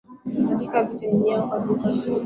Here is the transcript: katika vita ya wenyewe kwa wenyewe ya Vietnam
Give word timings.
katika 0.49 0.83
vita 0.83 1.05
ya 1.05 1.11
wenyewe 1.11 1.41
kwa 1.41 1.57
wenyewe 1.57 1.81
ya 1.89 1.91
Vietnam 1.91 2.19